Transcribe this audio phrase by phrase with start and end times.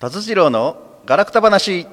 [0.00, 1.88] 達次郎のガラクタ話。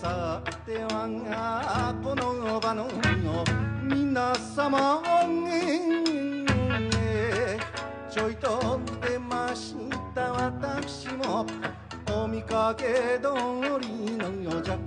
[0.00, 2.88] さてはこの場の
[3.82, 5.02] 皆様
[8.10, 9.76] ちょいと出まし
[10.14, 11.71] た私も。
[12.32, 13.28] 見かけ通
[13.78, 14.78] りの弱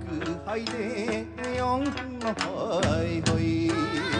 [0.44, 1.24] 杯で
[1.56, 4.15] よんほいほい。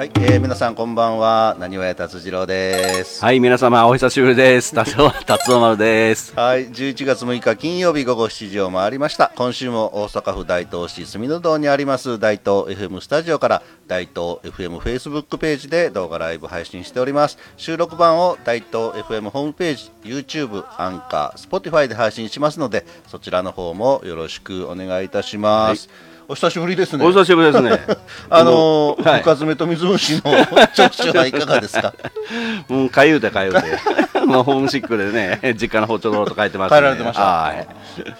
[0.00, 3.22] はい、えー、皆さんこんばんはなにわや達次郎です。
[3.22, 4.74] はい、皆様お久しぶりです。
[4.74, 6.32] 達夫達夫丸です。
[6.34, 9.30] はい、11月6日金曜日午後7時を回りました。
[9.36, 17.36] 今週も大阪府大東市住の堂にあります大東 FM スタジオから大東 FM フェイスブックページで動画ライブ配信しております。
[17.58, 25.90] 収録版を大東 FM ホームページ YouTube アンカー Spotify で配信しますのでそちらの方もよろしくお願いいたします、
[26.30, 27.80] お久しぶりですねお久しぶりですね。
[28.30, 30.32] あのーはい深爪と水虫の
[30.76, 31.92] 調子はいかがですか？
[32.70, 33.60] うん、かゆうてかゆうて。
[34.28, 36.82] まあ、ホームシックでね、実家の包丁道と書いてました、ね。
[36.82, 37.66] 帰られてましたはい。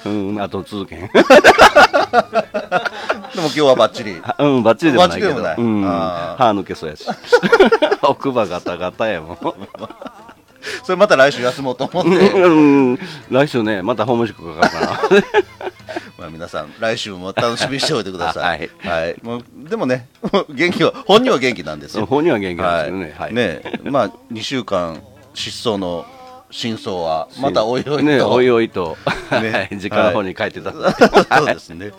[0.06, 1.00] うん、あと続けん。
[1.02, 1.10] でも
[3.42, 5.34] 今日はバッチリうん、バッチリでもないけど。
[5.34, 7.06] バッチリでもないうん、歯抜けそうやし。
[8.02, 9.38] 奥歯ガタガタやもん。
[10.82, 12.48] それまた来週休もうと思ってう
[12.94, 12.98] ん、
[13.30, 15.22] 来週ね、またホームシックかかるかな。
[16.20, 18.68] まあ皆さん来週も楽しみにしておいてください。
[18.86, 19.16] ははい。
[19.22, 20.06] もうでもね、
[20.52, 22.04] 元気は本人は元気なんですよ。
[22.04, 23.14] 本人は元気なんですけどね。
[23.18, 23.34] はい。
[23.34, 26.04] ねまあ2週間失踪の
[26.50, 28.02] 真相はまたおいおいと。
[28.02, 28.96] ね、おいおいと、
[29.30, 30.72] ねはい実家の方に帰ってた。
[31.38, 31.92] そうですね。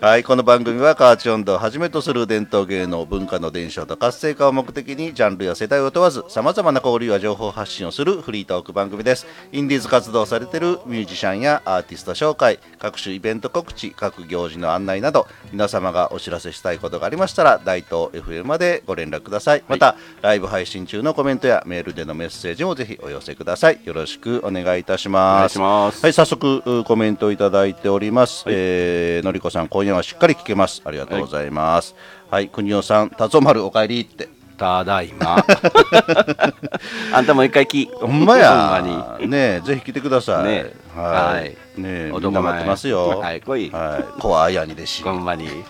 [0.00, 9.26] はい、この番組は河内音頭をはじめとする伝統芸能文化の伝承と活性化を目的にジャンルや世代を問わずさまざまな交流や情報発信をするフリートーク番組です。
[9.52, 19.64] インディーズ活動をされているミュージシャンやアーティスト紹介、各種イベント告知、各行事の案内など皆様がお知らせしたいことがありましたら大東 FM までご連絡ください。
[19.68, 23.80] また、ライブ配信中のコメントやメールでのメッセージもぜひお寄せください。
[23.96, 25.58] よろしくお願いいたします。
[25.58, 28.44] はい、早速うコメントいただいております。
[28.46, 30.82] えーのりこさん、今夜はしっかり聞けます。
[30.84, 31.94] ありがとうございます。
[32.30, 34.28] はい、国尾さん、達夫丸お帰りって。
[34.58, 35.42] ただいま。
[37.14, 37.86] あんたも一回き。
[37.86, 38.84] ほんまや。
[39.18, 40.44] ねえぜひ来てください。
[40.44, 41.40] ねはい。
[41.40, 43.18] はいねえおみんな待ってますよ。
[43.18, 44.20] はい来いはい。
[44.20, 44.98] 怖いやにでし。
[44.98, 45.04] に。
[45.04, 45.48] ほんまに。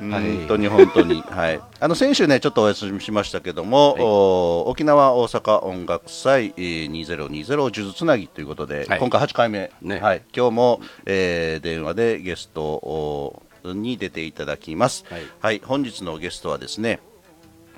[0.00, 8.98] 本当に本当に、 はい、あの先週ね、ちょっとお休みしましたけども、お沖縄大阪音楽祭えー2020呪術つなぎということで、はい。
[8.98, 10.00] 今回8回目、ね。
[10.00, 15.04] はい、今日も、えー電話でゲストおに出ていただきます。
[15.10, 15.56] ははい。
[15.56, 17.00] い、本日のゲストはですね、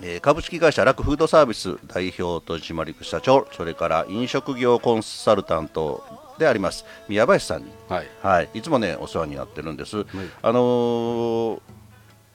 [0.00, 6.04] えー株式会社楽フードサービス代表取締役社長それから飲食業コンサルタント
[6.39, 8.06] であります宮林さんに、はい。
[8.22, 10.06] はい、いつもねお世話になってるんです、
[10.43, 11.60] あのー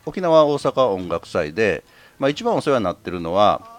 [0.07, 1.84] 沖縄大阪音楽祭で、
[2.18, 3.78] まあ、一番お世話になってるのは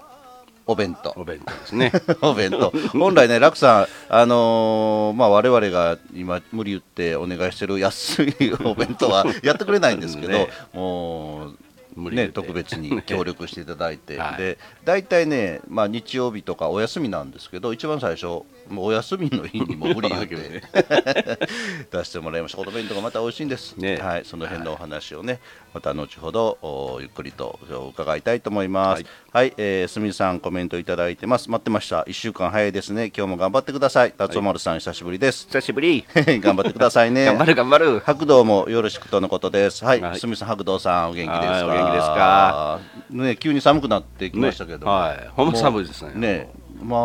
[0.67, 1.15] お弁当。
[1.17, 1.91] お弁当ですね。
[2.21, 2.71] お弁当。
[2.91, 10.49] 本来ね、楽さん、あのーまあ、我々が今、無理言ってお願いしてる安いお弁当は やってくれないんですけど、ね。
[10.75, 11.53] も
[11.97, 14.37] う、ね、特別に協力していただいて、はい。
[14.37, 20.37] で大体ね、まあ、日曜日とかお休みなんですけど、一番最初、もうお休みの日にも無理言って
[21.91, 22.59] 出してもらいました。
[22.59, 23.77] この弁当がまた美味しいんです。
[23.77, 25.41] ねはい、その辺のお話をね、
[25.75, 27.59] また後ほどおゆっくりと
[27.93, 29.05] 伺いたいと思います。
[29.33, 31.51] はい、えー、すみさんコメントいただいてます。
[31.51, 32.05] 待ってました。
[32.07, 33.13] 一週間早いですね。
[33.17, 34.13] 今日も頑張ってください。
[34.13, 35.47] 達夫丸さん、久しぶりです。
[35.47, 36.05] 久しぶり。
[36.41, 37.25] 頑張ってくださいね。
[37.27, 38.01] 頑張る頑張る。
[38.05, 39.85] 白道もよろしくとのことです。
[39.85, 41.49] はい、はいすみさん、白道さん、お元気ですか？
[41.49, 42.81] はいお元気ですか？
[43.11, 44.87] ね、急に寒くなってきましたけど。
[44.87, 46.51] はいほんま寒いですねね、
[46.83, 46.97] ま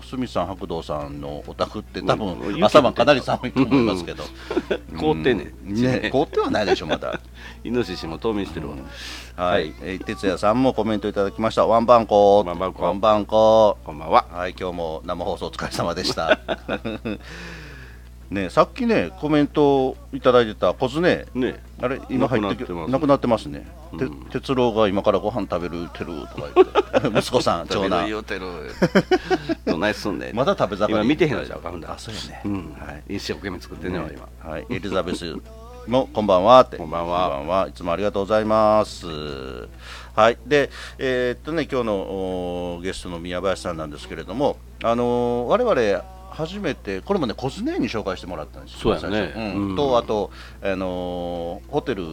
[0.00, 4.24] あ、すみさん、白道さんのお宅って、多うん分、雪朝晩かなり寒いと思いますけど。
[4.98, 7.20] 凍ってんねんね、凍ってはないでしょ、まだ。
[7.64, 8.76] イノシシも冬眠してるわ。
[9.36, 11.66] はい、えー哲也さんもコメントいただきました。
[11.66, 12.44] ワンバンコ。
[12.44, 13.78] ワンバンコワンバンコ。
[13.84, 14.26] こんばんは。
[14.30, 16.38] はい、今日も生放送お疲れ様でした。
[18.30, 21.26] ね、さっきね、コメントいただいてたコズね。
[21.34, 23.66] ねあれ今入ってきなくなってますなくなってますね。
[23.98, 28.72] て哲郎が今からご飯食べるてるとか言って 息子さん長食べる。
[29.64, 30.34] どないすんねん。
[30.36, 33.16] まだ食べ盛り今見てへんのちゃうか、ほんだあそうやねうんはい。
[33.16, 34.50] 一生懸命作ってんねんわ、今。
[34.50, 35.36] はい、エリザベス
[35.86, 36.78] もこんばんはって。
[36.78, 39.06] こんばんはこんばんはいつもありがとうございます。
[40.16, 49.32] はい、で、えーっとね、今日のおゲストの宮林さんなんですけれども、あのー我々初めてこれもね小常に紹介してもらったんですそうやね。
[49.34, 49.68] うん。
[49.70, 49.76] うん。
[49.76, 50.30] とあと、
[50.62, 52.04] あのーホテル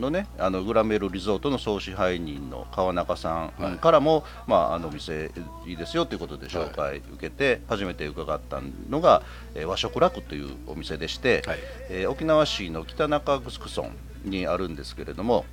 [0.00, 5.30] のねあのグラメルリゾートの総支配人の川中さんからも、まあ、あのお店
[5.66, 9.22] いいですよということで紹介受けて、初めて伺ったのが、
[9.54, 11.58] えー和食楽というお店でして、はい。
[11.90, 13.90] えー沖縄市の北中城村
[14.24, 15.44] にあるんですけれども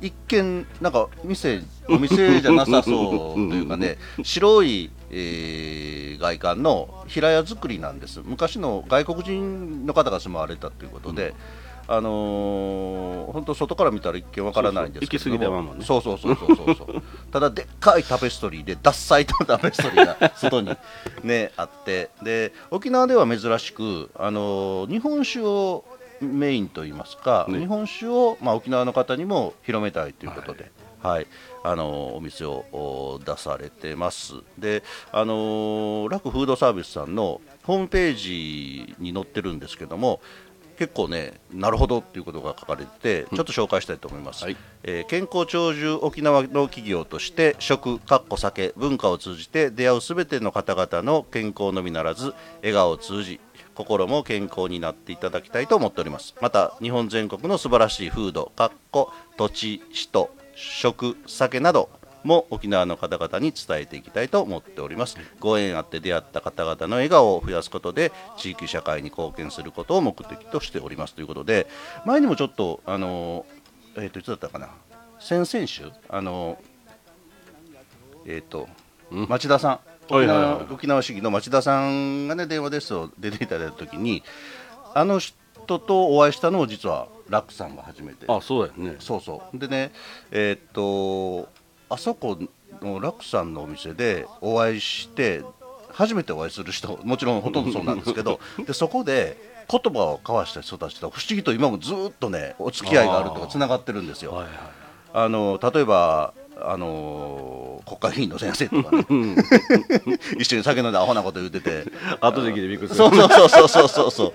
[0.00, 8.20] 一見なんか店お店じゃなさそうというかね 白い、えー外観の平屋造りなんです。
[8.22, 11.34] 昔の外国人の方が住まわれたということで、
[11.88, 15.84] あのー本当外から見たら一見わからないんですけれどね。
[15.84, 17.02] そうそうそうそうそうそう。
[17.32, 20.76] ただでっかいタペストリーで獺祭とタペストリーが外に
[21.24, 22.10] ねあって。
[22.22, 25.84] で沖縄では珍しく、あのー日本酒を
[26.20, 27.60] メインといいますか、ね。
[27.60, 30.70] 日本酒を、まあ、沖縄の方にも広めたいということで、
[31.02, 31.26] はい
[31.62, 34.34] あのーお店をお出されてます。
[34.58, 40.20] で、あのーラクフードサービスさんのホームページに載ってるんですけども
[40.78, 44.56] 結構ねなるほどっていうことが書かれててちょっと紹介したいと思います、はい。
[44.82, 52.32] えー健康長寿沖縄の企業として食かっこ酒文化を通じて出会うすべての方々の健康のみならず
[52.62, 53.40] 笑顔を通じ
[53.74, 56.34] 心も健康になっていただきたいと思っております。
[56.40, 60.30] また日本全国の素晴らしい風土かっこ土地人
[60.60, 61.88] 食酒など
[62.22, 65.16] も沖縄の方々に伝えていきたいと思っております。
[65.38, 71.14] ご縁あって出会った方々の笑顔を増やすことで地域社会に貢献することを目的としております。
[71.14, 71.66] ということで
[72.04, 73.46] 前にもちょっとあの
[73.96, 74.68] えっ、といつだったかな？
[75.18, 76.58] 先々週あの
[78.26, 78.68] えっ、と
[79.10, 79.28] うん。
[79.28, 79.80] 町田さん。
[80.12, 84.24] 沖縄沖縄市議の町田さんがね電話ですと出ていただいた時に
[84.92, 88.26] あの人とお会いしたのを実はラックさんが初めて。
[88.28, 88.96] あそうだよね。
[88.98, 89.58] そうそう。
[89.58, 89.92] でね
[90.30, 91.48] えーっと
[91.88, 92.38] あそこ
[92.82, 95.42] のラックさんのお店でお会いして
[95.92, 99.36] 初めてお会いする人もちろんほとんどそうなんですけど でそこで
[99.68, 104.32] 言葉を交わした人たちと不思議と今もずっとねお付き合いがあるとかつながってるんですよ。
[104.32, 104.52] はいはい。
[105.12, 109.06] あの例えばあの国会議員の先生とかね。
[110.38, 111.84] 一緒に酒飲んでアホなこと言ってて。
[112.20, 112.96] 後で聞いてびっくりする。
[112.96, 114.32] そうそうそうそうそうそうそ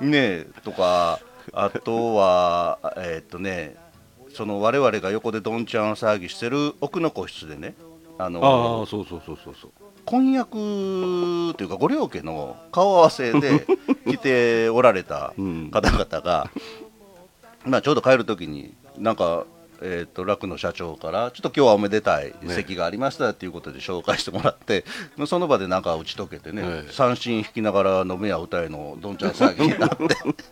[0.00, 0.04] う。
[0.04, 1.20] ねえとか
[1.52, 3.76] あとはえーっとね
[4.34, 7.74] その我々が横でどんちゃん騒ぎしてる奥の個室でね
[8.18, 8.40] あの
[8.80, 9.70] ああそうそうそうそうそう。
[10.04, 13.66] 婚約というかご両家の顔合わせで
[14.06, 15.70] 来ておられたうん。
[15.70, 16.50] 方々が、
[17.64, 19.44] まあ、ちょうど帰る時になんか、
[19.82, 24.84] えー、と楽の社長からちょっと今日はおめでたい席がありましたっていうことで紹介してもらって、
[25.26, 26.92] その場でなんか打ち解けてね、ええ。
[26.92, 29.96] 三振弾きながら飲めや歌えのどんちゃん騒ぎになって。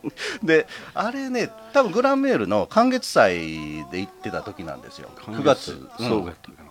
[0.42, 5.10] であれね多分グランメールの寒月祭で行ってた時なんですよ。
[5.16, 6.70] 9月、うんそうやったかな。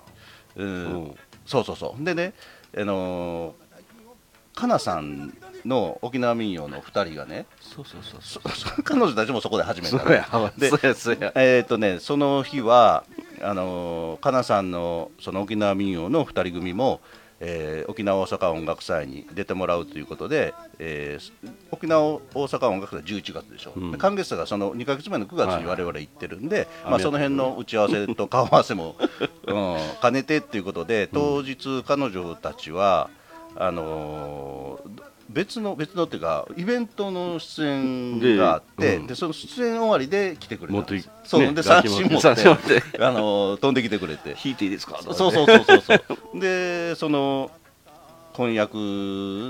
[0.55, 0.71] うんう
[1.09, 1.15] ん。
[1.45, 2.03] そうそうそう。
[2.03, 2.33] でね
[2.75, 3.66] あのー、
[4.57, 8.39] かなさんの沖縄民謡の2人がねそうそうそ
[8.79, 9.97] う彼女たちもそこで始めた
[11.35, 13.03] えっ、とねその日は
[13.39, 17.01] あのーかなさんのその沖縄民謡の2人組も、
[17.39, 21.33] えー沖縄大阪音楽祭に出てもらうということで、えー
[21.69, 23.91] 沖縄大阪音楽祭11月でしょ、うん。
[23.91, 28.95] 月祭がその2か月前の9月に我々行ってるんで、まあ、雨その辺の打ち合わせと顔合わせも、
[29.45, 33.11] うん、兼ねてっていうことで当日彼女たちは
[33.59, 39.15] あのー別の別のっていうかイベントの出演があってで,、でうん。
[39.17, 40.87] その出演終わりで来てくれた
[41.25, 44.35] そう、ねで三振持ってあのー飛んできてくれて。
[44.41, 44.99] 弾いていいですか？
[45.01, 46.39] そうそうそうそうそう。
[46.39, 47.51] でその
[48.37, 48.75] 婚約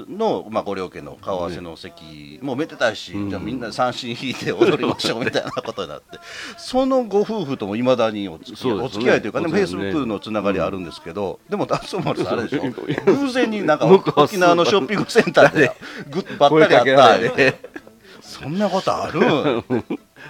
[0.10, 3.30] の、まあ、ご両家の顔合わせの席もめでたいし、うん。
[3.30, 6.18] じゃあみんなで三振弾いて踊りましょうみたいなことになって
[6.57, 8.83] そのご夫婦ともいまだにお付き合い,、ね。
[8.83, 9.50] お付き合いというかね。
[9.50, 12.62] フェイスブックのつながりあるんですけど、でもダンソーマルさんあれでしょ
[13.06, 15.71] 偶然になんか沖縄のショッピングセンターで
[16.09, 17.59] ぐばったりあった声かけられて
[18.21, 19.19] そんなことある？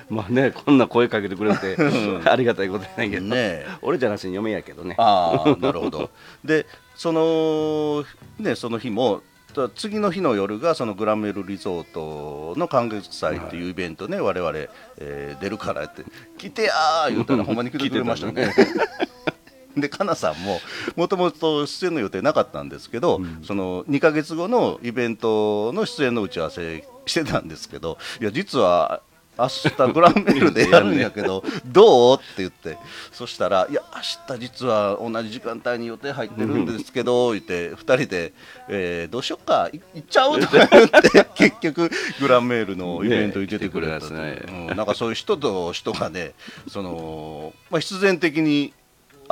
[0.10, 1.76] まあねこんな声かけてくれて
[2.26, 3.26] ありがたいことやないけど。
[3.26, 3.68] ねえ。
[3.82, 4.96] 俺じゃなしに嫁やけどね。
[4.98, 6.10] ああなるほど。
[6.44, 8.06] でその
[8.40, 9.22] ねその日も
[9.58, 14.54] た次の日の夜がそのグランメルリゾートの寒月祭っていうイベントね、我々、
[14.98, 16.04] えー出るからって
[16.38, 18.54] 来てやー 言うたらほんまに来てくれましたね。
[19.76, 20.60] でかなさんも
[20.96, 29.02] もともと出演の予定なかったんですけど、その2か月後のイベントの出演の打ち合わせしてたんですけどいや実は
[29.38, 29.48] 明
[29.88, 32.17] 日グランメルでやるんやけど どう？
[32.17, 32.77] って言って。
[33.12, 33.82] そしたら「いや
[34.29, 38.34] 明日実は同じ時間帯に予定入ってるんですけど」言って2人で、
[38.67, 39.70] えーどうしよっか？
[39.72, 41.89] い行っちゃう?」とか言って 結局
[42.20, 44.67] グランメールのイベントに出てくれたとね来てね。
[44.70, 44.77] うん。
[44.77, 46.34] なんかそういう人と人がね
[46.67, 48.74] その、まあ、必然的に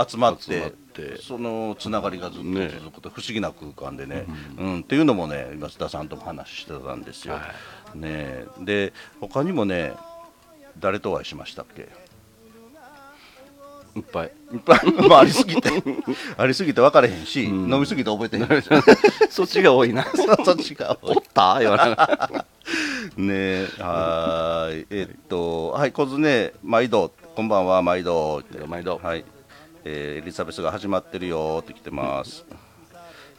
[0.10, 1.22] 集まってって。
[1.22, 2.70] そのつながりがずっとね。
[2.70, 4.26] 続くと不思議な空間でね、
[4.58, 4.80] うん。
[4.80, 7.36] っていうのもね松田さんとも話してたんですよ。
[7.36, 7.42] は
[7.94, 8.46] ね。
[8.60, 9.94] で他にもね
[10.80, 11.90] 誰とお会いしましたっけ？
[13.96, 14.32] いっぱい。
[14.54, 15.70] いっぱい、まあ、ありすぎて。
[16.38, 18.48] ありすぎて分かれへんし、飲みすぎて覚えてへん。
[19.32, 20.04] そっちが多いな。
[20.44, 21.16] そっちが多い。
[21.16, 22.46] おった言わな
[23.16, 24.88] ねえはーい。
[24.90, 29.00] えっとはい小津ね毎度こんばんは毎度毎度。
[29.02, 29.24] はい、
[29.86, 32.44] えーエリザベスが始まってるよって来てます、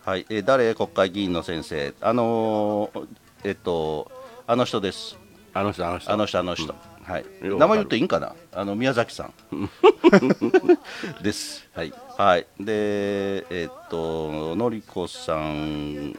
[0.04, 0.74] はい、えー誰？
[0.74, 1.92] 国会議員の先生。
[2.00, 3.06] あのー
[3.44, 4.10] えっと
[4.46, 5.18] あの人です。
[5.52, 6.12] あの人あの人。
[6.12, 7.24] あの人あの人、はい。
[7.44, 8.34] よう名前言っていいんかな？
[8.52, 9.32] あの宮崎さん。
[11.22, 11.68] です。
[11.74, 16.16] はい、はい、でえっとのりこさん。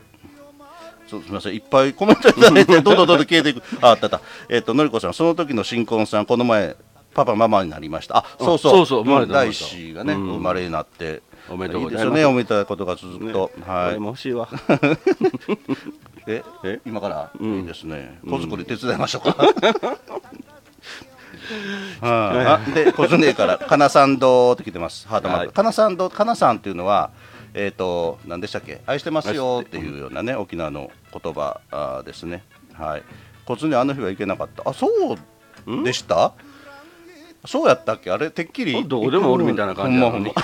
[1.07, 1.53] すみません。
[1.53, 3.63] いっぱいコメントいただいてどんどんどんどん消えていく。
[3.81, 4.21] ああったあった。
[4.49, 6.75] えっとのりこさんその時の新婚さんこの前
[7.17, 8.17] パパママになりました。
[8.17, 8.73] あそうそう。
[8.73, 10.21] そうそう生まれた第一子がね、うん。
[10.35, 12.15] 生まれになっておめでとうごいいざいます。
[12.15, 13.95] ですよねおめでたいことが続くと、はい。
[13.95, 14.47] 欲しいわ。
[16.27, 16.79] ええ？
[16.85, 17.59] 今から、うん。
[17.61, 18.19] いいですね。
[18.29, 19.35] 子作り手伝いましょうか、
[22.01, 25.07] はあ、あで小津から「かなさんど」って来てます。
[25.07, 25.53] ハートマーク、はい。
[25.55, 27.09] かなさんどかなさんっていうのは
[27.55, 28.81] えっ、と何でしたっけ？
[28.85, 32.43] 愛してますよっていうようなね沖縄の言葉あーですね。
[32.73, 33.03] はい。
[33.45, 34.69] 小津あの日は行けなかった。
[34.69, 34.87] あそ
[35.67, 36.33] うでした？
[37.47, 38.11] そうやったっけ？
[38.11, 40.09] あれてっきりどこでもおるみたいな感じな。
[40.11, 40.33] の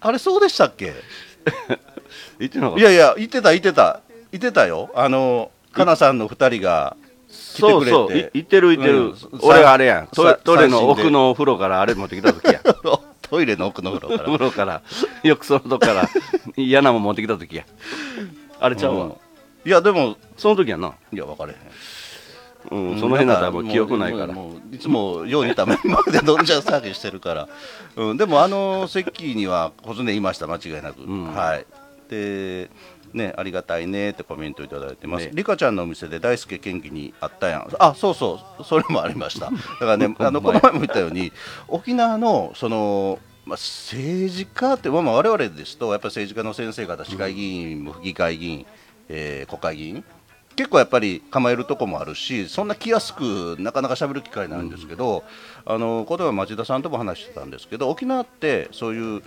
[0.00, 0.92] あれそうでしたっけ？
[2.38, 2.80] 言ってなかった。
[2.80, 4.00] いやいや、言ってた、言ってた、
[4.32, 6.96] 言ってたよ、あの、かなさんの二人が
[7.28, 8.08] 来てくれて、そうそう。
[8.08, 9.14] ってる言ってる、うん。
[9.42, 10.08] 俺あれやん。
[10.08, 12.60] トイレの奥のお風呂からあれ持ってきた時や。
[13.22, 14.82] トイレの奥の風呂か風呂から。
[15.22, 16.08] 浴槽のとこから
[16.56, 17.64] 嫌なもん持ってきた時や。
[18.60, 18.94] あれちゃら。
[18.94, 19.12] うわ、うん。
[19.64, 21.58] いや、でも、その時やな、いや、分かれへん。
[22.70, 24.34] うん、その辺だったらもう記憶ないから。
[24.72, 27.48] いつもよう似たメンバーでどんじゃ騒ぎしてるから、
[27.96, 31.32] うん、でもあの席には小常いました間違いなく、ん。
[31.32, 31.66] はい。
[32.08, 32.70] で
[33.12, 35.32] ねありがたいねってコメントいただいてます、ね。
[35.34, 37.68] リカちゃんのお店で大輔県議にあったやん。
[37.78, 39.46] あそうそうそれもありました。
[39.50, 41.32] だからねあのこの前も言ったように
[41.68, 48.66] 沖縄のそのまあ、政治家って、まあ、まあ我々ですとやっぱり政治家の先生方市会議員も府議会議員、
[49.08, 50.04] えー国会議員
[50.56, 55.22] 結構やっぱり構えるとこもあるしそんな気安くなかなか喋る機会なんですけど、
[55.64, 59.22] あのこの前町田さんとも話してたんですけど沖縄ってそういう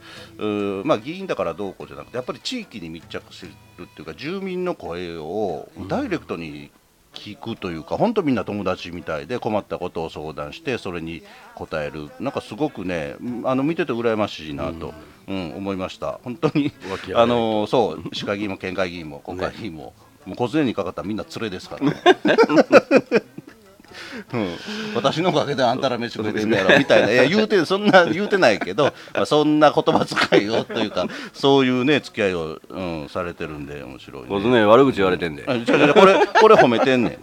[0.86, 3.51] まあ、議員だからどうこうじゃなくてやっぱり地域に密着する
[3.83, 6.71] っていうか住民の声をダイレクトに
[7.13, 11.24] 聞くというか本当みんな友達みたいで困ったことを相談してそれに
[11.55, 12.09] 答える。
[12.19, 14.93] なんかすごくねあの見てて羨ましいなと、
[15.27, 15.53] うん。
[15.55, 16.19] 思いました。
[16.24, 16.71] 本当に。
[17.15, 18.03] あのそう。
[18.13, 19.93] 市会議員も県会議員も国会議員も、
[20.25, 21.95] もう小銭にかかったらみんな連れですからね。
[24.33, 24.55] うん、
[24.95, 27.11] 私のおかげであんたら飯食えてんねやろみたいな。
[27.11, 34.27] いや言うてそんな言うてないけど、 まあ、そんな言葉遣いをというか そういうね付き合いを、うん、されてるんで面白い、ね。
[34.29, 37.17] こずね悪口言われてんで、う違うこれこれ褒めてんねん。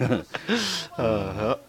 [0.00, 0.24] うん、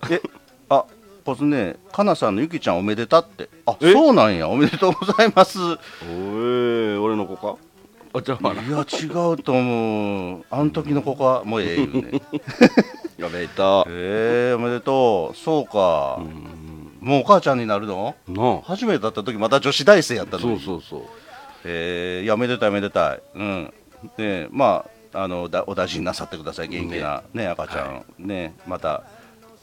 [0.10, 0.22] え
[0.70, 0.86] あ
[1.26, 3.50] こずねかなさんのゆきちゃんおめでたって。
[3.66, 3.92] あえ？
[3.92, 4.48] そうなんや。
[4.50, 5.60] おめでとうございます。
[5.62, 5.78] お
[6.12, 7.56] え俺の子か？
[8.12, 10.46] いや違うと思う。
[10.50, 12.22] あの時の子かもうええ言うね。
[13.18, 15.38] やべえたえー、おめでとう。
[15.38, 17.08] そうか、うん。
[17.08, 18.16] もうお母ちゃんになるの？
[18.66, 20.60] 初めて会った時まだ女子大生やったのに。
[20.60, 21.10] そうそうそう。
[21.66, 23.22] えーいやめでたいめでたい。
[23.36, 23.74] うん。
[24.18, 27.48] ねまああのだお大事になさってください元気なね。
[27.48, 29.04] 赤ちゃん、ねまた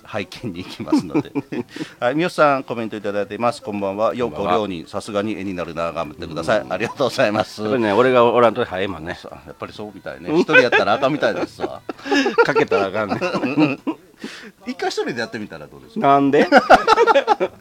[0.07, 1.33] 拝見に行きますので。
[2.01, 3.63] はい三好さんコメントいただいています。
[3.63, 4.15] こんばんは。
[4.15, 7.63] ようこ両人さすがに絵になるな頑張ってください、ありがとうございます。
[7.63, 9.15] やっぱりね俺がおらんと早いもんね。
[9.21, 10.31] さやっぱりそうみたいね。
[10.33, 11.81] 一人やったら赤みたいですわ。
[12.45, 13.79] かけたらあかんね。
[14.67, 16.07] 一回一人でやってみたらどうですか？
[16.07, 16.49] なんで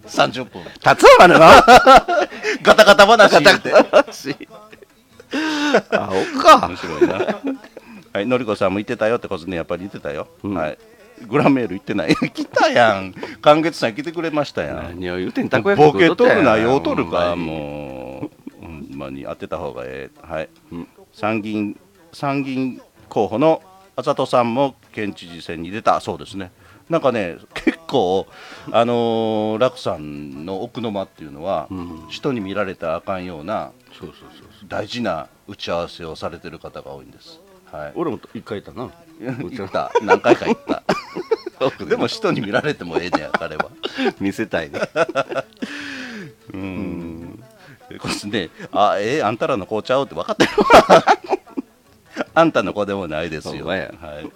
[0.07, 0.63] ？30分。
[0.63, 1.51] 立つわねな
[2.61, 3.73] ガタガタ話言って。
[5.91, 6.67] あおか。
[6.67, 7.15] 面白いな。
[8.13, 9.57] はいのりこさんも言ってたよってことね。
[9.57, 10.53] やっぱり言ってたよ、うん。
[10.53, 10.77] はい
[11.27, 12.15] グランメール言ってない。
[12.34, 13.13] 来たやん。
[13.41, 14.77] 寛月さん来てくれましたやん。
[15.00, 18.29] 何を言うてんたこ焼きボケとるなようとるかも
[18.62, 20.27] うほんまに当てた方がええ。
[20.27, 20.88] はい、うん。
[21.13, 21.79] 参議院
[22.12, 23.62] 参議院候補の
[23.95, 26.00] あざとさんも県知事選に出た。
[26.00, 26.51] そうですね。
[26.89, 28.27] なんかね結構
[28.72, 32.05] あのー楽さんの奥の間っていうのは、うん。
[32.10, 34.67] 人に見られたらあかんようなそうそうそうそう。
[34.67, 37.39] 大事な打ち合わせをされてる方が多いんです
[37.75, 37.91] はい。
[37.96, 38.89] 俺も一回言ったな。
[39.20, 39.91] 行った。
[40.01, 40.84] 何回か行った。
[41.86, 43.70] でも人に見られてもええねや彼は。
[44.20, 44.79] 見せたいね。
[46.53, 47.44] うん。
[48.00, 50.51] これねあえあんたらの子ちゃうって分かってる。
[50.58, 51.03] わ
[52.34, 53.53] あんたの子でもないですよ。
[53.53, 53.94] ほんまや。
[54.01, 54.32] はい。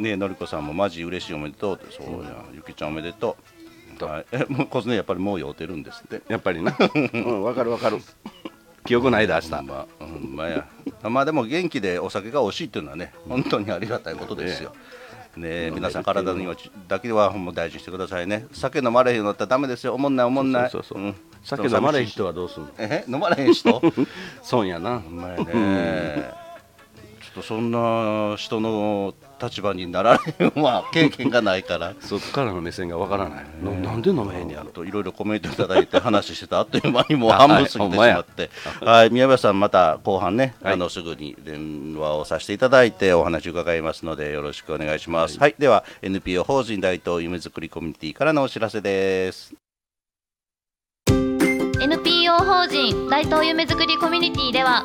[0.00, 1.92] ねえのりこさんもマジ嬉しいおめでとうって。
[1.94, 3.36] そうや、ゆきちゃんおめでと
[3.94, 3.98] う。
[3.98, 6.22] と、はい、えもうこねやっぱりもう酔うてるんですって。
[6.28, 6.76] やっぱりな。
[7.14, 7.98] うんわかるわかる
[8.84, 10.66] 記憶ないで明日、ほんま、ほんまや。
[11.08, 14.72] まあでも元気でお酒が美味しいっていうのはね、本当にありがたいことですよ。
[15.36, 18.46] ね皆さん体の命だけはほんま大事にしてくださいね。
[18.52, 19.94] 酒飲まれへんようになったらダメですよ。
[19.94, 20.70] おもんないおもんない。
[20.70, 22.70] そうそうそう、ん酒飲まれん人はどうすんの？
[22.78, 23.70] え飲まれへん人？
[23.80, 23.90] ほ
[24.42, 26.41] 損やなんまやね。
[27.32, 31.94] っとそんな人の立場になられんは経験がないから。
[32.00, 40.72] そっからの目線がわからない、ななんで飲めへんねやろといろいろコメントいただいて話してたあっという間にもう半分過ぎてしまって、はい、宮部さん、また後半ね、はい。
[40.74, 45.38] あのすぐに電話をさせていただいてお話伺いますのでよろしくお願いします。
[45.38, 49.54] はい、では NPO 法人大東夢づくりコミュニティからのお知らせです。
[51.80, 54.84] NPO 法人大東夢づくりコミュニティでは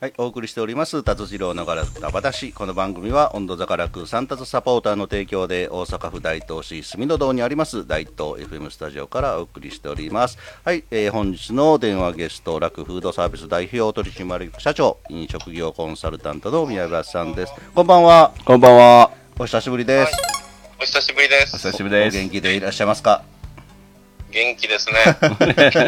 [0.00, 2.10] はい、お送りしております達次郎のガラクタ。
[2.10, 10.38] 話この番組は温度坂楽三達サポーターの提供で大阪府大東市住の堂にあります大東 FM スタジオからお送りしております。
[10.64, 17.52] はい、えー本日の電話ゲスト楽フードサービス代表取締役社長飲食業コンサルタントの宮林さんです。
[17.74, 18.32] こんばんは。
[18.46, 19.10] こんばんは。
[19.38, 20.12] お久しぶりです、
[20.80, 21.58] お久しぶりです。
[21.58, 22.16] 久しぶりです。
[22.16, 23.22] お元気でいらっしゃいますか？
[24.32, 24.94] 元気ですね。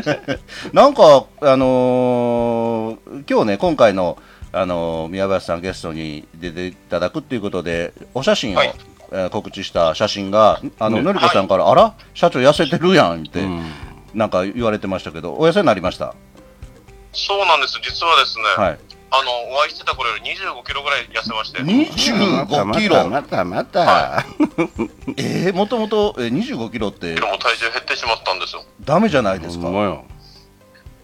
[0.75, 2.82] なんか、あのー
[3.29, 4.19] 今日ね、今回の、
[4.53, 8.75] あのー宮林さんゲストに出ていただくっていうことで、お写真を、はい
[9.13, 13.65] えー告知した写真が、あの、ねのりこさんから、あら社長痩せてるやんって、うん
[14.15, 16.15] なんか言われてましたけど、お痩せになりました？
[17.15, 17.79] そうなんです。
[17.83, 18.79] 実はですね、はい。
[19.11, 21.63] あの、お会いしてた頃より25キロぐらい痩せまして。
[21.63, 23.09] 25キロ。
[23.09, 24.25] またまたまた、は
[25.19, 28.65] えー、もともと、えー、25キロってでも体重減ってしまったんですよ。
[28.85, 29.67] ダメじゃないですか。
[29.69, 30.05] ほん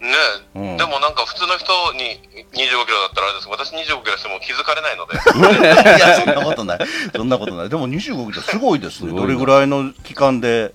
[0.01, 0.09] ね
[0.55, 2.21] え、うんでもなんか普通の人に
[2.53, 5.15] 25キロだったらあれですけど、私25キロしても気づかれないので、
[5.99, 6.79] いや、そんなことない。
[7.15, 7.69] そんなことない。
[7.69, 9.13] でも25キロすごいですね。
[9.13, 10.73] どれぐらいの期間で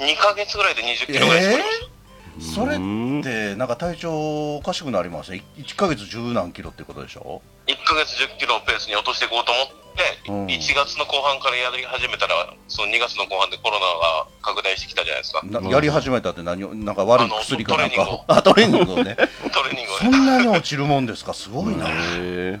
[0.00, 2.54] ？2ヶ月ぐらいで20キロぐらい太りました。
[2.54, 2.78] それっ
[3.22, 5.30] てなんか体調おかしくなります？
[5.30, 7.42] ね1ヶ月十何キロってことでしょ？
[7.74, 10.46] 1ヶ月10キロペースに落としていこうと思って、うん。
[10.46, 15.42] 1月の後半からやり始めたら、その2月の後半でコロナが拡大してきたじゃないですか。
[15.44, 18.24] なやり始めたって何をなんか悪い薬かなんか。
[18.28, 19.16] あトレーニングをね。
[19.52, 19.96] トレーニングを。
[19.98, 20.10] そね。
[20.10, 21.34] んなに落ちるもんですか？
[21.34, 22.58] すごいな、へ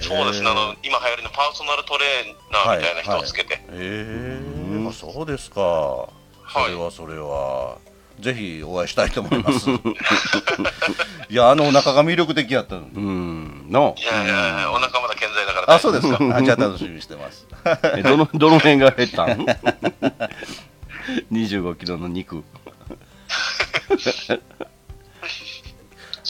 [0.00, 4.38] そうですね、あの今流行りのパーソナルトレーナーみたいな人をつけて、へえ
[4.72, 4.88] うん。
[4.88, 5.56] あそうですか。
[5.56, 7.78] それはそれは、
[8.20, 9.68] ぜひお会いしたいと思います。
[11.30, 13.66] いやあのお腹が魅力的やったのえうん。
[13.70, 15.74] のいやいやいや、お腹まだ健在だから。
[15.74, 16.18] あそうですか。
[16.36, 17.46] あじゃあ楽しみにしてます。
[17.96, 19.46] えどのどの辺が減ったん？
[21.32, 22.42] 25キロの肉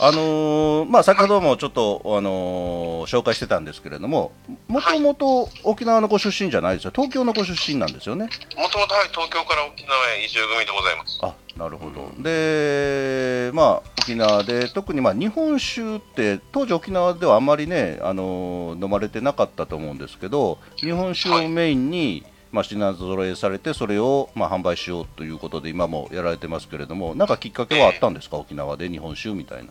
[0.03, 4.33] あのーまあ、先ほどもちょっと、あのー紹介してたんですけれども、
[4.69, 8.31] もともと沖縄のご出身じゃないですよ、東京のご出身なんですよね。
[8.57, 11.19] もともとはい東京から沖縄へ移住組でございます。
[11.23, 29.65] あなるほど、で、まあ、沖縄で、特にまあ日本酒って、当時、沖縄ではあんまりね、あのー飲まれてなかったと思うんですけど、日本酒をメインに、まあ、品揃えされて、それをまあ販売しようということで、今もやられてますけれども、なんかきっかけはあったんですか、沖縄で日本酒みたいな。
[29.65, 29.67] い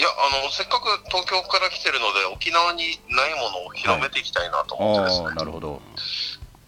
[0.00, 5.82] や、あの、せっかく東京から来てるので、沖縄にないものを広めていきたいなと思ってですね、ああ、なるほど。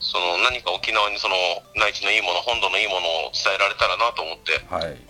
[0.00, 1.36] その何か沖縄にその
[1.76, 5.09] 内地のいいもの、本土のいいものを伝えられたらなと思って、はい。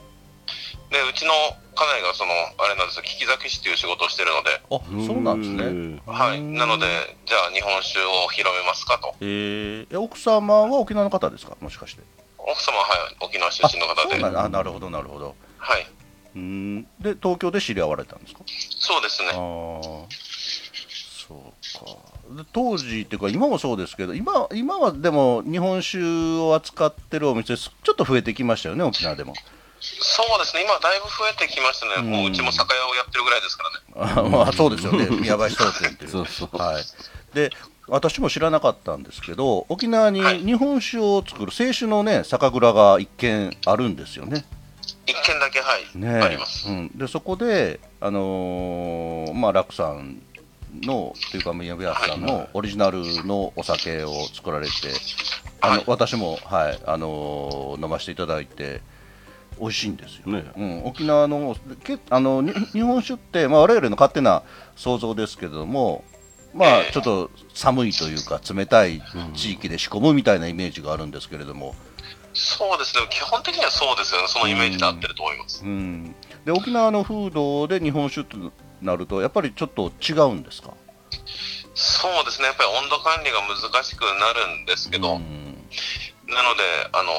[0.90, 1.32] で、うちの
[1.74, 5.70] 家内がその、あれなんですよ、聞き酒師っていう仕事をしてるので、あ、そうなんですね。
[5.96, 6.40] ねはい。
[6.42, 6.86] なので、
[7.26, 9.14] じゃあ日本酒を広めますかと。
[9.20, 12.02] えー、え奥様は沖縄の方ですか、もしかして。
[12.38, 15.36] 奥様は、はい、沖縄出身の方で、そうなんだあなるほど、なるほど。
[15.58, 15.86] はい。
[16.34, 18.40] うーんで、東京で知り合われたんですか？
[18.78, 19.28] そうですね。
[19.28, 19.36] ああ、
[21.28, 21.36] そう
[21.78, 22.42] か。
[22.42, 25.98] で当時っていうか、今もそうですけど、今今はでも日本酒
[26.40, 29.34] を扱ってるお店、ちょっと増えてきましたよね、沖縄でも。
[29.80, 30.62] そうですね。
[30.62, 32.08] 今だいぶ増えてきましたね。
[32.08, 33.64] もううちも酒屋をやってるぐらいですか
[33.96, 34.20] らね。
[34.20, 36.10] あ まあ、そうですよね、宮林商店っていう。
[36.12, 36.84] そうそうはい、
[37.34, 37.50] で
[37.88, 44.44] 私も知らなかったんですけど、沖縄にはい日本酒を作る清酒のね、酒蔵が一軒あるんですよね。
[45.06, 46.68] 一軒だけ、はい、ねあります。
[46.68, 50.22] うん、でそこで、あのーまあ、楽さん
[50.82, 54.72] の、というか、宮部さんのオリジナルのお酒を作られて、
[55.60, 58.82] あのはい私も、はいあのー飲ませていただいて、
[59.60, 60.44] 美味しいんですよ、ね。
[60.56, 64.42] うん、沖縄のけあのに日本酒って、まあ、我々の勝手な
[64.74, 66.02] 想像ですけれども、
[66.54, 69.02] まあ、ちょっと寒いというか冷たい
[69.34, 71.74] 地域で仕込むみたいなイメージがあるんですけれども、
[72.32, 75.62] そうですね、基本的にはそうですよね、そのイメージで合ってると思います。
[75.62, 80.72] うん、で沖縄の風土で日本酒となるとやっぱりちょっと違うんですか？
[81.74, 85.20] そうですね、やっぱり温度管理が難しくなるんですけど、うん。
[86.26, 87.12] なので、あの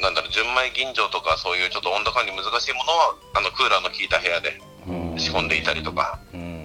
[0.00, 5.18] なんだろう、純米吟醸とか、そういうちょっと温度管理難しいものは、あのクーラーの効いた部屋でうん。
[5.18, 6.64] 仕込んでいたりとか、うん。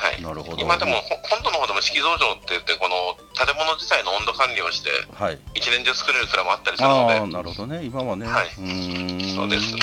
[0.00, 0.62] はい、なるほど。
[0.62, 5.38] 今でもほ本土の方でも式造場って言って、この建物自体の温度管理をして、はい。
[5.54, 7.84] 一年中作れる蔵もあったりするので、なるほどね。
[7.84, 8.48] 今はね、はい。
[8.58, 9.20] うん。
[9.34, 9.80] そうですね。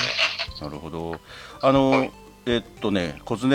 [0.60, 1.20] なるほど。
[1.60, 2.12] あの、はい。
[2.46, 3.48] えっとね、小常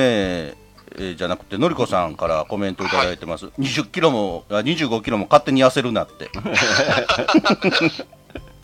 [0.96, 3.48] えーじゃなくて、のりこさんからコメントいただいてます。
[3.58, 6.30] 20キロも、あ25キロも勝手に痩せるなって。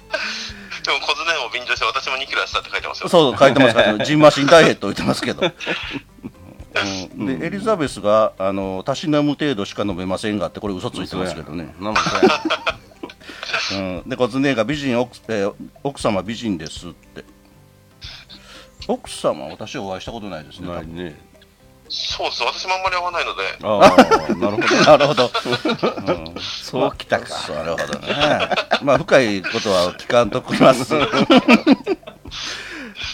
[0.86, 3.10] でも、小津ねも便乗して、私も2キロ痩せたって書いてますよ。
[3.10, 3.76] そう、書いてます。
[3.76, 5.52] から、ジンマシンダイエット言ってますけど。
[7.18, 11.90] うん、でエリザベスがあのたしなむ程度しか飲めませんがってこれ嘘ついてますけどね、な
[13.72, 17.26] うん、で小常が美人奥,、えー奥様美人ですって。
[18.88, 20.68] 奥様私はお会いしたことないですね。
[20.68, 21.16] ないね
[21.90, 23.80] そうです、私もあんまり合わないので、あ
[24.30, 25.32] あなるほど なるほど、
[26.08, 28.50] うんそうきたかなるほどね。
[28.84, 30.96] まあ深いことは聞かんときます。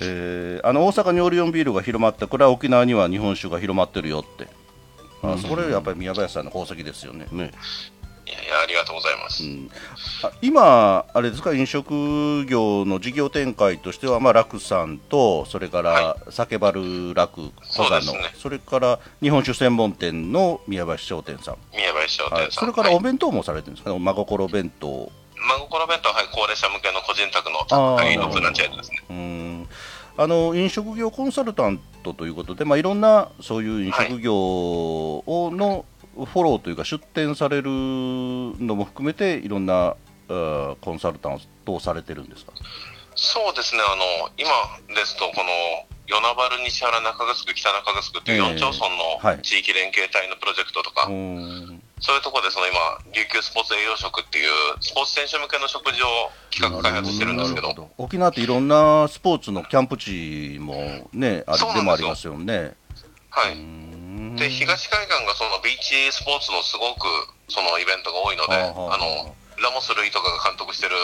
[0.02, 4.48] えーあの大阪にオリオンビールが広まったこれは沖縄には日本酒が広まってるよって。
[5.24, 7.28] あそれやっぱり宮林さんの功績ですよね。
[7.32, 7.52] ね
[8.28, 9.44] いやいや、ありがとうございます。
[9.44, 9.70] うん。
[10.24, 11.54] あ今、あれですか？
[11.54, 18.34] 飲食業の事業展開としては、まあ、楽さんとそれからは酒バル楽小座のね。
[18.36, 22.62] それから日本酒専門店の宮林商店さん、宮林商はい店さん。
[22.62, 23.04] それからおはい。
[23.04, 25.12] 弁当もされてるんですかね、真心弁当。
[25.36, 27.98] 真心弁当は、はい、高齢者向けの個人宅のあー。
[27.98, 29.04] 会員のツナチェーンですね。
[29.10, 29.70] うん。
[30.18, 35.84] あの飲食業コンサルタントということで、まあ、いろんなそういう飲食業をの
[36.15, 39.95] フォローというか出店されるのも含めていろんな
[40.28, 42.54] コンサルタントをされてるんですか？
[43.15, 44.49] そうですね、あの今
[44.93, 45.49] ですと、この
[46.08, 48.56] 与那原、西原、中城、北中城っていうええ。
[48.56, 48.88] 4町村
[49.23, 52.75] はいの地域連携体のプロジェクトとか、うんそういうところでその今、
[53.13, 54.49] 琉球スポーツ栄養食っていう
[54.82, 56.06] スポーツ選手向けの食事を
[56.51, 62.73] 企画開発してるんですけど、沖縄っていろんなスポーツのキャンプ地もねあれでもありますよね。
[63.30, 63.85] はい、うん
[64.36, 67.08] で東海岸がそのビーチスポーツのすごく
[67.49, 70.95] そのイベントが多いので、はあのラモス・ルイとかが監督してる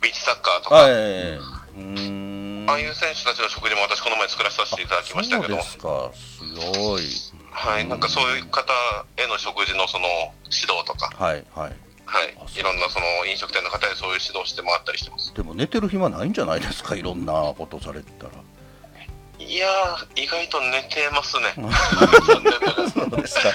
[0.00, 1.38] ビーチサッカーとか、はい、
[1.76, 2.66] うん。
[2.68, 5.62] ああいう選手たちの食事も私、この前作らせていただきましたけど。
[5.62, 7.02] そうで、すか、すごい。
[7.50, 8.72] はい、なんかそういう方
[9.16, 10.06] への食事のその
[10.50, 11.72] 指導とか、はいはい。
[12.04, 15.32] はいいろんなその飲食店の方へそういう指導して回ったりしてます。
[15.34, 18.32] でも寝てる暇ないんじゃないですか、いろんなことされてたら。
[19.48, 21.54] いやー、意外と寝てますね。
[22.94, 23.50] そうですか。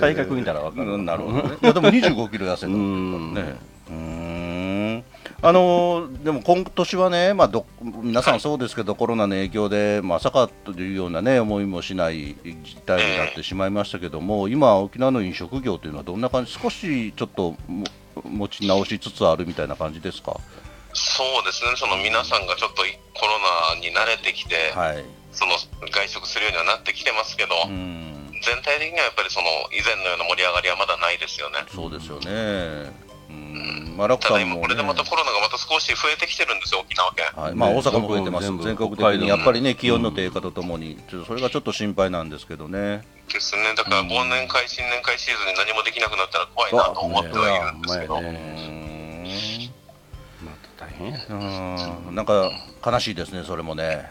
[0.00, 1.56] 体格見たらわかるうんなるほどね。
[1.62, 3.54] いやでも25キロ痩せたんね。
[3.88, 3.94] うー
[4.98, 5.04] ん。
[5.44, 7.66] あのーでも今年はね、まあど
[8.02, 17.84] 皆さんそうですけど、コロナの影響でまさかというようなね思いもしない事態になってしまいましたけども、今沖縄の飲食業というのはどんな感じ、少しちょっとも
[18.24, 20.36] 持ち直しつつあるみたいな感じですか？
[20.92, 22.82] そうですね、その皆さんがちょっと
[23.14, 23.38] コロ
[23.74, 25.04] ナに慣れてきて、はい。
[25.32, 25.56] その
[25.90, 28.32] 外食するようにはなってきてますけど、うん。
[28.42, 31.64] 全体的にはやっぱりその以前のような盛り上がりはまだないですよね。
[31.72, 32.92] そうですよね。
[33.30, 33.94] うん。
[33.96, 37.26] まあ楽ただ今これでまたコロナがまた少し増えてきてるんですよ、沖縄県。
[37.36, 43.06] はいまあ、ね大阪も増えてます、全国的にやっぱりね、気温の低下とともに、ちょっとそれがちょっと心配なんですけどね。
[43.32, 48.20] ですね、だから忘年会、新年会シーズンに何もできなくなったら怖いなと思ってはいるんですけど、
[51.28, 52.14] うん。
[52.14, 52.50] なんか
[52.84, 54.10] 悲しいですね、それもね。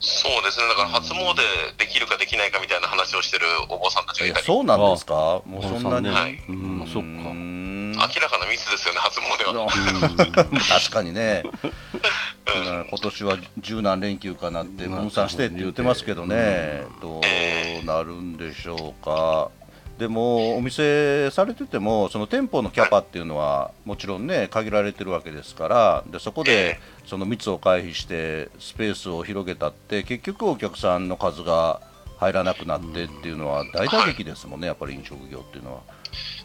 [0.00, 1.34] そうですね、だから初詣
[1.78, 6.08] できるかできないかみたいな話をしてるお坊さんたちがいたり、そうなんですか、もうそんなに。
[6.08, 6.42] はい。
[6.48, 6.86] うん。
[6.92, 7.02] そっか。
[7.02, 9.68] うん明らかなミスですよね、初詣は。
[10.68, 12.86] 確かにね、うん。
[12.90, 19.50] 今年は十何連休かなって分散してって言ってますけどね、どうなるんでしょうか。
[19.98, 31.80] でもお店されててもその店舗のキャパっていうのはもちろんね限られてるわけですからでそこでその密を回避してスペースを広げたって結局お客さんの数が
[32.18, 35.82] 入らなくなってっていうのは大打撃ですもんねやっぱり飲食業っていうのは。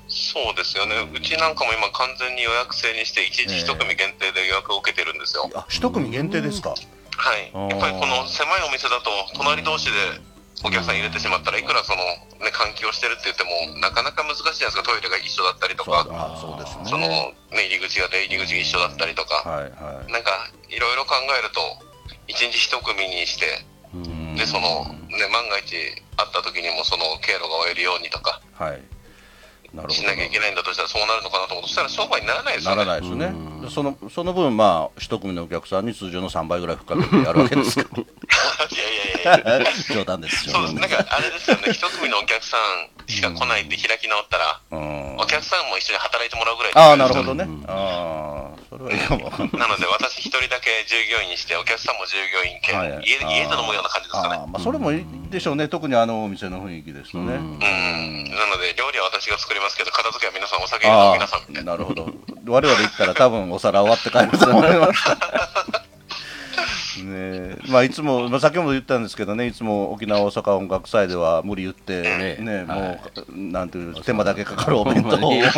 [0.09, 5.47] そうですよね、うちなんかも今、完全に予約制にして、一日一組限定で予約を受けてるんですよ。
[5.53, 6.71] あ一組限定ですか。
[6.71, 9.91] はい、やっぱりこの狭いお店だと、隣同士で
[10.63, 12.03] お客さん入れてしまったらいくらその、
[12.43, 14.83] ね、換気をしてるって言ってもなかなか難しいじゃないですか。
[14.83, 20.11] トイレが一緒だったりとかあそうですその、ねね、入り口が出入り口が一緒だったりとか、はいはい。
[20.11, 21.63] なんかいろいろ考えると
[22.27, 23.63] 一日一組にして
[23.95, 24.35] うん。
[24.35, 25.75] でその、ね、万が一
[26.19, 28.81] あった時にもその経路が追えるようにとかはい。
[29.71, 29.93] なるほど。
[29.93, 33.31] しなきゃいけないんだとしたらそうなるのかなと思うとそしたら商売にならないですよなねらないですよね
[33.69, 38.05] そのその分まあ一組のお客さんに通常の3倍ぐらい深めてやるわけですかいや
[38.71, 40.73] いやいやいや冗談ですそうです。
[40.75, 41.73] なんかあれですよね。
[41.73, 45.17] 一組のお客さんしか来ないって開き直ったらうん。
[45.17, 47.43] お客さんも一緒に働いてもらうぐらいああなるほどね。
[47.43, 47.65] うん。
[47.67, 49.30] ああそれはいいかも。
[49.58, 54.38] なので私一人だけ従業員にしてお客さんも従業員兼、はい家家で飲むような感じですかね。
[54.47, 55.67] まあそれもいいでしょうね。
[55.67, 57.36] 特にあのお店の雰囲気ですとね。
[57.36, 57.60] うん。
[57.60, 58.23] うん。
[58.32, 61.65] なので料理は私が作りますけど片付けは皆さんお酒皆さんみたい。
[61.65, 62.10] なあなるほど。
[62.45, 65.04] 我々行ったら多分お皿終わって帰ると思います
[67.03, 67.12] ね。
[67.15, 72.99] えまあいつも、まあ、先ほど言ったんですけどねいつも沖縄大阪音楽祭では無理言ってねねもう、はい
[73.35, 75.51] なんていう手間だけかかるお弁 当をお願い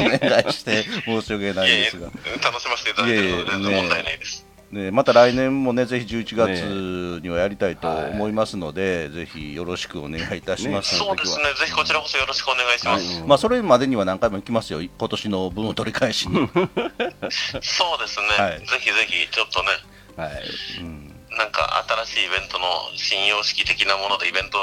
[0.53, 2.07] して申し訳ないいやいやですが
[2.43, 11.43] 楽しませていただいて問題ないです、ね、また来年もねぜひ11月にはやりたいと思いますので、ぜひよろしくお願いいたします、そうですね。
[11.59, 16.35] ぜひこちらこそよろしくお願いします、まあ、それまでには何回も行きますよ、今年の分を取り返しに。
[16.47, 18.59] そうですね、はい。
[18.59, 19.69] ぜひぜひちょっとね。
[20.15, 20.43] はい。
[20.79, 22.65] うんなんか新しいイベントの
[22.95, 24.57] 新様式的なものでイベント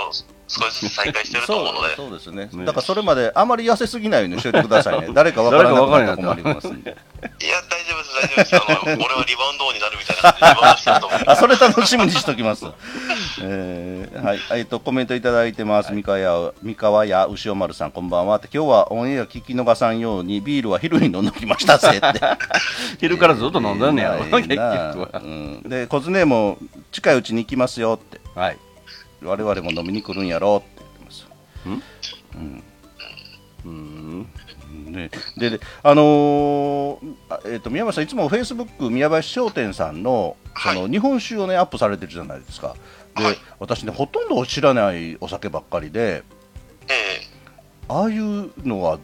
[0.49, 1.95] 少しずつ再開してると思うので。
[1.95, 2.49] そうですね。
[2.53, 2.65] ね。
[2.65, 6.95] だからそれまであまり痩せすぎないようにしててくださいね、 誰か分からなくなったら困りますんで、い
[7.49, 8.57] や大丈夫です大丈夫です。
[8.57, 12.67] あの俺はリバウンド王になるみたいな感じでリバウンドしてると思うあそれ楽しみにしときます。
[13.41, 15.93] えーはい、えっとコメントいただいてます。
[15.93, 18.39] 三河屋三河屋牛尾丸さんこんばんは。
[18.39, 21.99] って今日はオンエア聞き逃さんようにビールは昼に飲んどきましたぜ。
[21.99, 22.21] って。
[22.99, 26.59] 昼からずっと飲んだんねやろ、えー結局なはうん、で小津姉も
[26.93, 28.59] 近いうちに行きますよってはい
[29.23, 30.27] 我々も飲みに来るん？
[30.27, 31.27] やろって言ってます。
[33.65, 34.27] うん。
[34.93, 42.77] ね、でであのーあえー、と宮林さん、いつもフェイスブック宮林商店さんのその、は日本酒を、ね、アップされてるじゃないですか、
[43.17, 43.37] ではい。
[43.59, 46.23] 私ね、ほとんど知らないお酒ばっかりで、
[46.89, 47.21] え
[47.89, 48.99] ああいうのは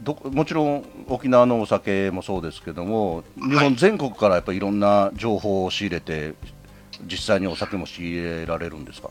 [0.00, 6.34] どこ、もちろん沖縄のお酒もそうですけども、日本全国からやっぱりいろんな情報を仕入れて、
[7.06, 9.10] 実際にお酒も仕入れられるんですか？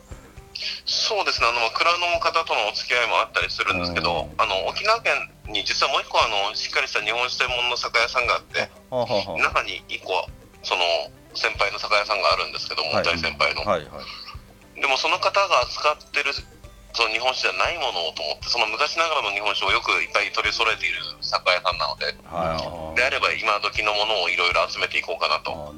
[0.86, 5.13] そうですね、あの蔵の方とのお付き合いもあったりするんですけど、あの沖縄県
[5.47, 10.28] に実はもう一個あの、しっかりした日本酒専門の酒屋さんがあって、はあはあは中に一個、
[10.63, 10.82] その
[11.34, 13.04] 先輩の酒屋さんがあるんですけども、はい。
[13.04, 14.02] 大先輩の、あはいは
[14.78, 14.82] い。
[14.82, 16.34] でもその方が扱ってる
[16.93, 25.73] その日本酒じゃないものをと思って、その昔ながらの日本酒をよくいっぱい取り揃えている酒屋さんなので、はいであれば今時のものをいろいろ集めていこうかなと。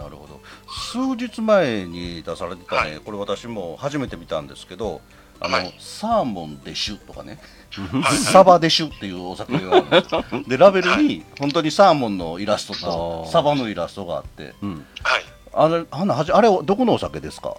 [0.67, 2.99] 数日前に出されてたね、はい。
[2.99, 5.01] これ私も初めて見たんですけど
[5.39, 5.75] あの、はい。
[5.79, 7.39] サーモンでシュとかね。
[8.31, 14.53] サバでシュっていうお酒があるんで ラベルに本当にサーモンのイラストとサバのイラストがあって。
[14.61, 14.85] うん。
[15.03, 15.23] はい。
[15.53, 17.53] あれあのはじあれはどこのお酒ですか？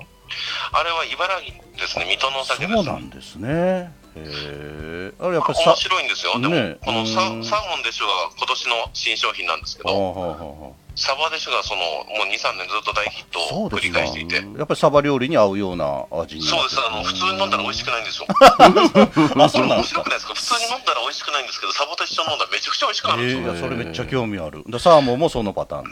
[0.72, 2.75] あれは茨城ですね、水戸のお酒です。
[2.75, 3.49] そうなんですね。
[3.49, 6.40] へえあれやっぱり面さ白いんですよ。
[6.40, 7.44] でも、ねこのサうん。
[7.44, 18.27] サーモンデシュが今年の新商品なんですけど、はあはあはあサバデシュがそのもう2、3年ずっと大ヒットを繰り返していて、やっぱりサバ料理に合うような味になってそうです、あの普通に飲んだら美味しくないんですよ。
[18.33, 20.35] あそうなん面白くないですか？
[20.35, 23.41] 普通に飲んだら美味しくないんですけど、サバと一緒に飲んだらめちゃくちゃ美味しくなるんですよ。
[23.41, 24.65] えーいやそれめっちゃ興味ある。
[24.69, 25.91] だサーモンもそのパターンで。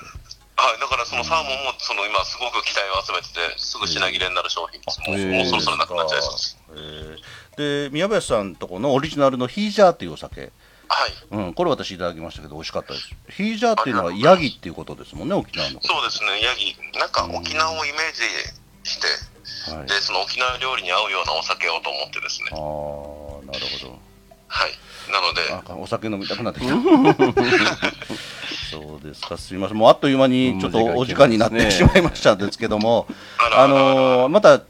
[0.56, 5.00] はい、だからそのサーモンもその今すごく期待を集めてて、すぐ品切れになる商品です。
[5.06, 5.36] もう,、へー。
[5.36, 6.58] もうそろそろなくなっちゃいそうです。
[6.70, 7.86] えー。
[7.88, 10.50] で宮林さんとこのオリジナルのヒージャーっていうお酒、
[10.94, 13.08] はい、うん、これ私いただきましたけど美味しかったです。
[13.30, 15.80] ヒージャーっていうのはヤギっていうことですもんね沖縄の。
[15.82, 18.12] そうですね、ヤギ、なんか沖縄をイメー
[18.84, 22.50] ジして、はい、でその沖縄料理に合うようなお酒をと思ってですね。
[22.52, 22.56] あ。
[22.56, 23.98] ーなるほ
[24.46, 24.70] はい、
[25.10, 26.74] なので、お酒飲みたくなってきた。
[28.70, 29.36] そうですか。
[29.36, 29.76] すみません。
[29.76, 34.60] もうあっという間にちょっとお時間になってしまいましたんですけども、あのーまた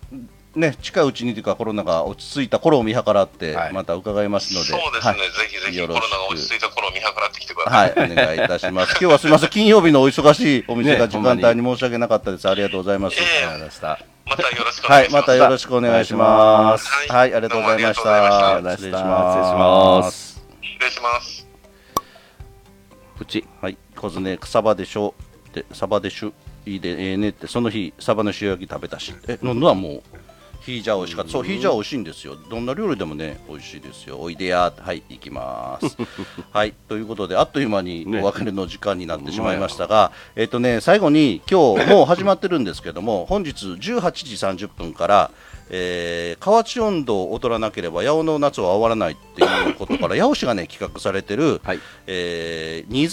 [0.55, 7.95] ね近いうちにというかコロナが落ち着いた頃を見計らってはいまた伺いますので、そうですね、はいぜひぜひコロナが落ち着いた頃を見計らってきてください。
[7.95, 8.91] はい、お願いいたします。
[9.01, 12.49] 今日はすみません、金曜日のお忙しいお店がね時間帯に申し訳なかったです。
[12.49, 13.17] ありがとうございます。
[13.19, 15.21] ええわかりましたまたよろしくおはい、願いします。
[15.21, 16.89] またよろしくお願いします。
[16.89, 18.61] はいはい、ありがとうございました。
[18.77, 20.01] 失礼しま。
[20.01, 21.47] ますす失礼します。
[23.19, 25.15] プチはい、小津ね、サバでしょ？
[25.49, 26.33] って、サバでしゅ、
[26.67, 30.03] いいでええねって、その日、サバの塩焼き食べたし、え、飲んだはもう、
[30.65, 31.31] ヒージャー美味しかった。
[31.31, 32.37] そう、ヒージャー美味しいんですよ。
[32.49, 34.19] どんな料理でもね、美味しいですよ。
[34.19, 35.97] おいでや、はい、行きます。
[36.53, 45.31] はい、ということで、あっという間にねお別れの時間になってしまいましたが、えっとね、最後に、今日もう始まってるんですけども、本日18時30分から、
[45.71, 51.81] えー河内温度を劣らなければ八尾の夏は終わらないっていうことから 八尾市がね企画されてる、はい。
[52.07, 53.09] えー、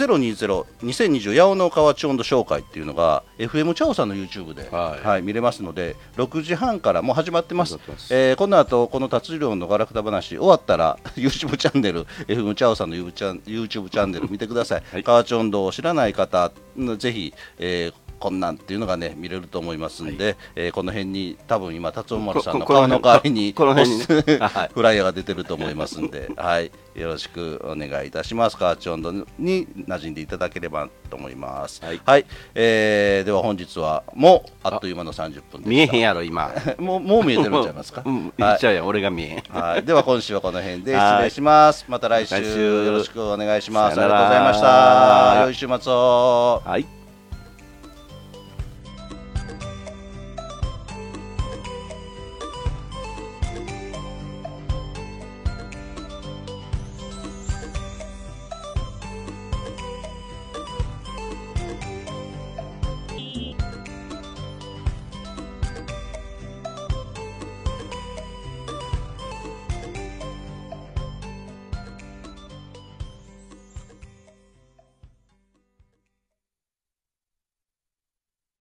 [0.81, 7.77] 2020-2020八尾の河内温度紹介っていうのが FM チャオさんの YouTube で、ははいい見れますので6時半からもう始まってます。
[8.09, 15.03] えーこの後この達郎のガラクタ話終わったら YouTube チャンネル FM チャオさんの YouTube チャン YouTube チャンネル見てください、はい。
[15.03, 24.03] 河内温度を知らない方うんぜひ、えーこんなんっていうのがね見れると思いますんで、えーこの辺に多分今達夫丸さんの顔の代わりにこの辺に
[24.39, 28.57] はいフライヤーが出てると思いますんで、 はい、よろしくお願いいたします。
[28.57, 31.81] 河内温度に馴染んでいただければと思います。
[31.83, 35.69] はいえーでは本日はもうあっという間の30分で。
[35.69, 38.03] 見えへんやろ今 もうもう見えてるんちゃいますか？
[38.05, 41.85] うん言はいっちゃうやん俺が見えへんはい、では今週はこの辺で失礼します。
[41.87, 43.99] また来週よろしくお願いします。
[43.99, 45.41] ありがとうございました。
[45.43, 46.61] 良い週末を。
[46.65, 47.00] はい